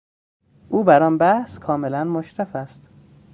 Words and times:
او 0.69 0.83
بر 0.83 1.03
آن 1.03 1.17
بحث 1.17 1.59
کاملا 1.59 2.03
مشرف 2.03 2.55
است 2.55 2.89